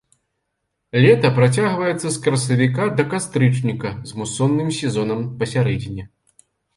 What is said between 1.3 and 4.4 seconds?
працягваецца з красавіка да кастрычніка, з